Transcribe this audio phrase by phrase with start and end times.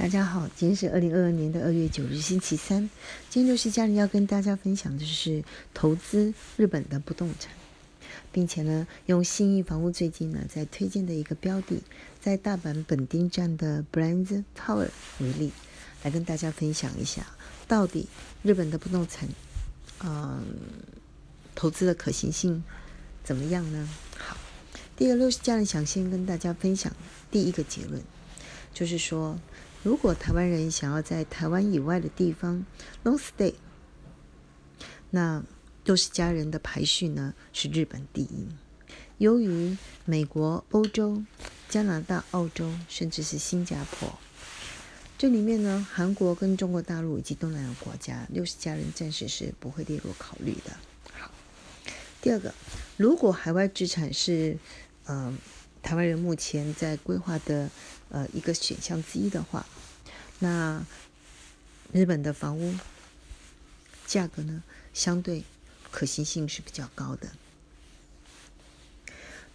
[0.00, 2.88] 大家好，今天是二零二二年的二月九日，星期三。
[3.28, 7.52] 今天六十家人要跟大家分享的是投资日本的不动产，
[8.32, 11.82] 并且呢，用信义房屋最近呢在推荐的一个标的，
[12.18, 14.88] 在大阪本町站的 Brands Tower
[15.18, 15.52] 为例，
[16.02, 17.26] 来跟大家分享一下，
[17.68, 18.08] 到底
[18.42, 19.28] 日本的不动产，
[20.02, 20.42] 嗯，
[21.54, 22.64] 投资的可行性
[23.22, 23.86] 怎么样呢？
[24.16, 24.34] 好，
[24.96, 26.90] 第二六十家人想先跟大家分享
[27.30, 28.02] 第一个结论，
[28.72, 29.38] 就是说。
[29.82, 32.66] 如果台湾人想要在台湾以外的地方
[33.02, 33.54] long stay，
[35.08, 35.42] 那
[35.82, 38.46] 都是家人的排序呢是日本第一，
[39.16, 41.24] 由于美国、欧洲、
[41.70, 44.18] 加拿大、澳洲，甚至是新加坡，
[45.16, 50.76] 这里面呢韩国跟中国大陆以及东南亚国家，六十家人暂时是不会列入考虑的。
[51.14, 51.30] 好，
[52.20, 52.54] 第二个，
[52.98, 54.58] 如果海外资产是
[55.06, 55.38] 嗯。
[55.82, 57.70] 台湾人目前在规划的
[58.10, 59.66] 呃一个选项之一的话，
[60.38, 60.84] 那
[61.92, 62.74] 日本的房屋
[64.06, 64.62] 价格呢，
[64.94, 65.44] 相对
[65.90, 67.28] 可行性是比较高的。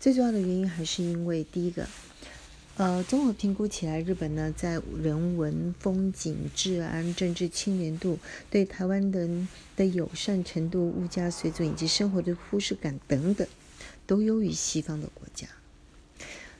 [0.00, 1.88] 最重要的原因还是因为第一个，
[2.76, 8.18] 呃，综合评估起来，日本呢在人文风景、治安、政治清廉度、
[8.50, 13.46] 对台湾人的友善程度、物价水准以及生活的忽视感等等，
[14.06, 15.46] 都优于西方的国家。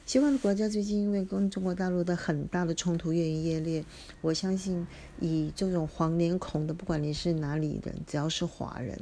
[0.06, 3.84] 西方的国家最近因为跟中国大陆的很大的冲突越演越烈，
[4.20, 4.86] 我相信
[5.18, 8.98] 以这种黄脸孔的，不管你是哪里人，只要是华人，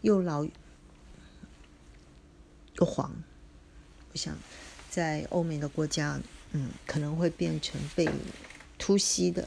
[0.00, 0.50] 又老又
[2.84, 3.14] 黄，
[4.12, 4.36] 我想
[4.90, 6.20] 在欧美的国家，
[6.50, 8.08] 嗯，可能会变成被
[8.78, 9.46] 突袭的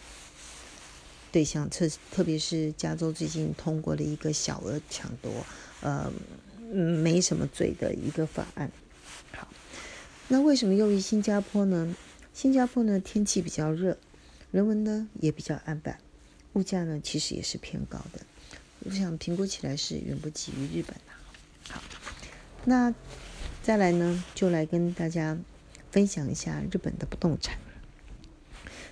[1.30, 1.70] 对象。
[1.70, 5.46] 特特别是加州最近通过了一个小额抢夺，
[5.82, 6.10] 呃，
[6.72, 8.72] 没什么罪的一个法案。
[9.34, 9.46] 好
[10.28, 11.95] 那为什么优于新加坡呢？
[12.34, 13.98] 新加坡呢天气比较热，
[14.52, 16.00] 人文呢也比较安板，
[16.54, 18.22] 物价呢其实也是偏高的。
[18.80, 21.73] 我想评估起来是远不及于日本的。
[21.73, 21.82] 好，
[22.66, 22.94] 那
[23.61, 25.38] 再来呢，就来跟大家
[25.92, 27.58] 分享一下日本的不动产。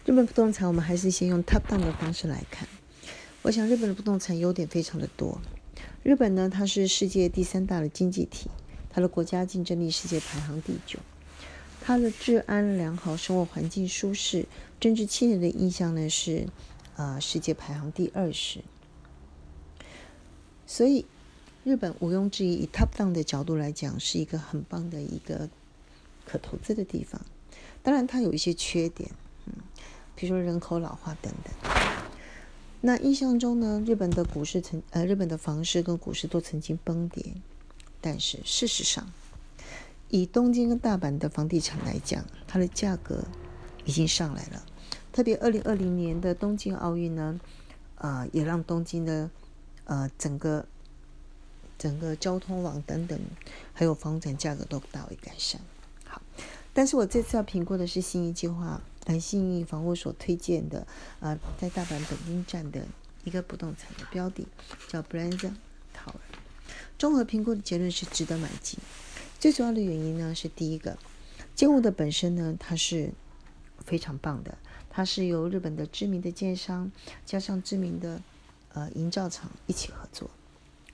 [0.05, 2.67] 日本不动产，我们还是先用 top down 的方式来看。
[3.41, 5.41] 我想日本的不动产优点非常的多。
[6.03, 8.49] 日本呢，它是世界第三大的经济体，
[8.89, 10.99] 它的国家竞争力世界排行第九。
[11.85, 14.45] 它的治安良好，生活环境舒适，
[14.79, 16.47] 政治清廉的印象呢是，
[16.95, 18.61] 呃，世界排行第二十。
[20.65, 21.05] 所以，
[21.65, 25.49] 日本毋庸置疑，以 top down 的角度来讲，是一个很棒的一个
[26.25, 27.19] 可投资的地方。
[27.81, 29.11] 当然，它有一些缺点，
[29.45, 29.53] 嗯，
[30.15, 31.53] 比如说人口老化等等。
[32.79, 37.33] 那印象中呢，日本的股市曾，呃，日本的房市跟股市都曾经崩跌，
[37.99, 39.11] 但是事实上。
[40.13, 43.23] 以东京跟大阪的房地产来讲，它的价格
[43.83, 44.63] 已经上来了。
[45.11, 47.39] 特别二零二零年的东京奥运呢，
[47.95, 49.31] 呃，也让东京的
[49.85, 50.67] 呃整个
[51.79, 53.19] 整个交通网等等，
[53.73, 55.59] 还有房产价格都大为改善。
[56.05, 56.21] 好，
[56.75, 60.85] 但是我这次要评估的是新义计划，来新义房屋所推荐的，
[61.21, 62.85] 呃，在大阪本町站的
[63.23, 64.45] 一个不动产的标的，
[64.87, 65.51] 叫 Brands
[65.91, 66.13] Tower。
[66.99, 68.79] 综合评估的结论是值得买进。
[69.43, 70.97] 最主要的原因呢，是第一个，
[71.53, 73.11] 建物的本身呢，它是
[73.79, 74.57] 非常棒的，
[74.89, 76.89] 它是由日本的知名的建商
[77.25, 78.21] 加上知名的
[78.71, 80.29] 呃营造厂一起合作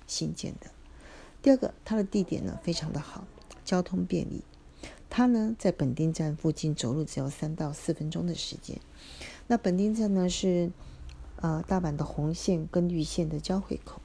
[0.08, 0.72] 新建的。
[1.44, 3.28] 第二个，它的地点呢非常的好，
[3.64, 4.42] 交通便利，
[5.12, 8.80] 它呢在本町站附近走路只要三到四分钟的时间。
[9.46, 10.72] 那本町站呢是
[11.36, 14.02] 呃大阪的红线跟绿线的交汇口。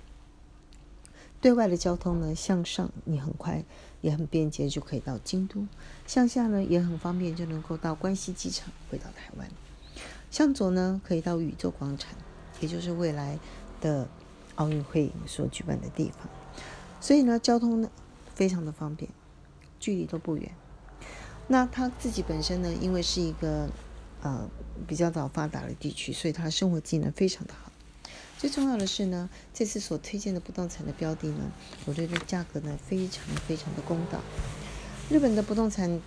[1.44, 3.62] 对外的交通呢，向上你很快
[4.00, 5.66] 也很便捷就可以到京都，
[6.06, 9.46] 向下呢也很方便就能够到关西机场回到台湾。
[10.30, 12.14] 向左呢可以到宇宙广场，
[12.60, 13.38] 也就是未来
[13.82, 14.08] 的
[14.54, 16.26] 奥运会所举办的地方。
[16.98, 17.90] 所以呢，交通呢
[18.34, 19.10] 非常的方便，
[19.78, 20.50] 距离都不远。
[21.46, 23.68] 那他自己本身呢，因为是一个
[24.22, 24.48] 呃
[24.88, 27.63] 比较早发达的地区，所以他的生活技能非常的好。
[28.44, 31.50] 最重要的是呢，这次所推荐的不动产的标的呢，
[31.86, 34.20] 我觉得价格呢非常非常的公道。
[35.08, 35.98] 日本的不动产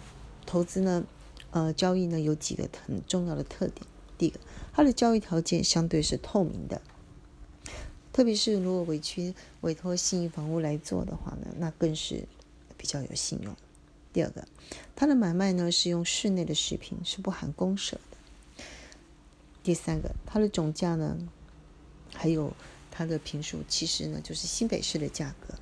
[0.46, 1.04] 投资呢，
[1.50, 3.84] 呃，交易呢有几个很重要的特点。
[4.20, 4.40] 第一个，
[4.72, 6.80] 它的交易条件相对是透明的，
[8.14, 12.28] 特别是如果委屈委托信义房屋来做的话呢，那更是
[12.78, 13.56] 比较有信用。
[14.14, 14.48] 第二个，
[14.96, 18.64] 它的买卖呢是用室内的视频，是不含公舍的。
[19.64, 21.18] 第三个，它的总价呢。
[22.18, 22.52] 还有
[22.90, 25.54] 它的平数，其实呢就是新北市的价格，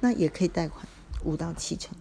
[0.00, 0.86] 那也可以贷款
[1.24, 1.96] 五到七成。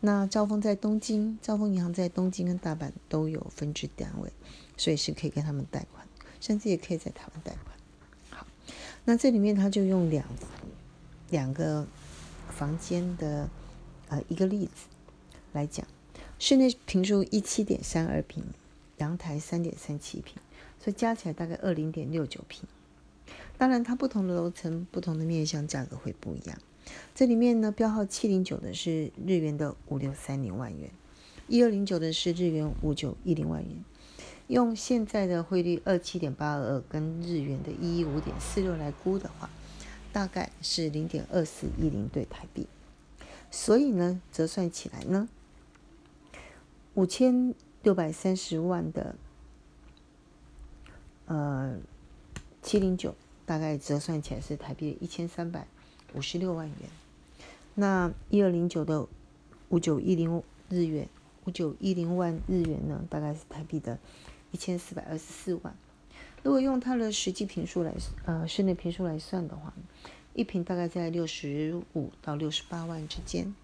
[0.00, 4.32] 那兆丰在东京，兆丰银行在东京跟大阪都有分支单位，
[4.76, 6.04] 所以是可以跟他们贷款，
[6.40, 7.76] 甚至也可以在台湾贷款。
[8.30, 8.46] 好，
[9.04, 10.26] 那这里面他就用两
[11.30, 11.86] 两个
[12.48, 13.48] 房间的
[14.08, 14.88] 呃一个例子
[15.52, 15.86] 来讲，
[16.38, 18.42] 室内平数一七点三二平，
[18.96, 20.34] 阳台三点三七平，
[20.82, 22.64] 所以加起来大概二零点六九平。
[23.58, 26.58] 当然，它不同的楼层、不同的面向，价格会不一样。
[27.14, 30.90] 这里面呢，标号七零九的是日元的五六三零万元，
[31.46, 33.84] 一二零九的是日元五九一零万元。
[34.48, 39.48] 用现在的汇率二七点八二二跟日元的一一五点四六来估的话，
[40.12, 42.66] 大概是零点二四一零对台币。
[43.50, 45.28] 所以呢，折算起来呢，
[46.94, 47.54] 五千
[47.84, 49.14] 六百三十万的
[51.26, 51.76] 呃
[52.60, 53.14] 七零九。
[53.44, 55.66] 大概折算起来是台币一千三百
[56.14, 56.90] 五十六万元。
[57.74, 59.06] 那一二零九的
[59.68, 61.08] 五九一零日元，
[61.44, 63.98] 五九一零万日元呢，大概是台币的
[64.50, 65.74] 一千四百二十四万。
[66.42, 67.94] 如果用它的实际平数来，
[68.24, 69.72] 呃，室内平数来算的话，
[70.34, 73.54] 一平大概在六十五到六十八万之间。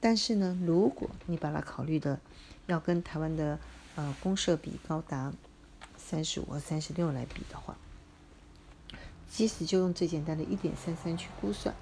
[0.00, 2.20] 但是呢，如果你把它考虑的
[2.66, 3.58] 要跟台湾的
[3.96, 5.32] 呃公设比高达
[5.96, 7.76] 三十五和三十六来比的话，
[9.36, 11.74] 即使就用最简单的一点三三去估算，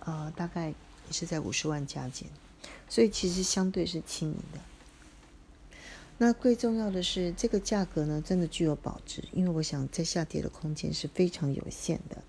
[0.00, 0.74] 呃，大概也
[1.10, 2.28] 是在五十万加减，
[2.90, 4.60] 所以其实相对是亲民的。
[6.18, 12.22] 那最重要的是，这个价格呢，真的具有保值，因为我想在下跌的空间是非常有限的。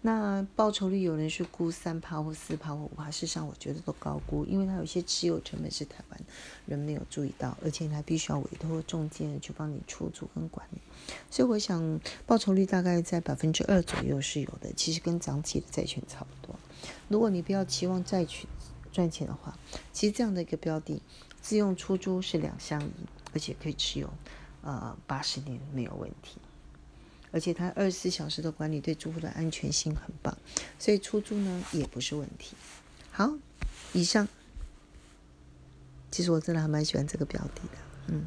[0.00, 6.20] 那报酬率有人是估三趴或四趴或五趴，事实上我觉得都高估，因为它有些持有成本是台湾
[6.66, 10.78] 人没有注意到，而且你还必须要委托中介去帮你出租跟管理，
[11.28, 16.54] 所以我想报酬率大概在百分之二左右是有的，其实跟长期的债券差不多。
[17.08, 18.48] 如果你不要期望债券
[18.92, 19.58] 赚钱的话，
[19.92, 21.02] 其实这样的一个标的
[21.42, 22.92] 自用出租是两相宜，
[23.34, 24.08] 而且可以持有
[24.62, 26.38] 呃八十年没有问题。
[27.30, 30.36] 而且它二十四小时的管理对住户的安全性很棒，
[30.78, 32.56] 所以出租呢也不是问题。
[33.10, 33.32] 好，
[33.92, 34.26] 以上，
[36.10, 38.26] 其实我真的还蛮喜欢这个标的的，嗯。